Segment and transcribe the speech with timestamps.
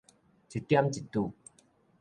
[0.03, 0.07] 一點一
[1.13, 1.31] 揬